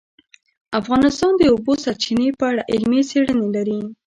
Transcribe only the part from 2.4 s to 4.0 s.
اړه علمي څېړنې لري.